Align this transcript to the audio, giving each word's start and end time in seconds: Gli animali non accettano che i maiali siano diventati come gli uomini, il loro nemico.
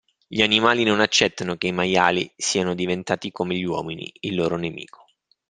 Gli 0.27 0.41
animali 0.41 0.83
non 0.83 0.99
accettano 0.99 1.57
che 1.57 1.67
i 1.67 1.71
maiali 1.71 2.33
siano 2.35 2.73
diventati 2.73 3.29
come 3.31 3.55
gli 3.55 3.65
uomini, 3.65 4.11
il 4.21 4.33
loro 4.33 4.57
nemico. 4.57 5.05